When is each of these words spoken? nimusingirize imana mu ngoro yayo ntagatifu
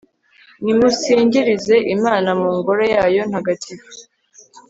nimusingirize 0.63 1.75
imana 1.95 2.29
mu 2.41 2.49
ngoro 2.57 2.83
yayo 2.95 3.21
ntagatifu 3.29 3.89